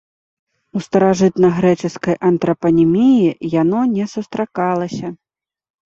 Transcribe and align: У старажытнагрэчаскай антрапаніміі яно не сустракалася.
У 0.79 0.81
старажытнагрэчаскай 0.85 2.15
антрапаніміі 2.31 3.29
яно 3.61 3.81
не 3.95 4.05
сустракалася. 4.19 5.07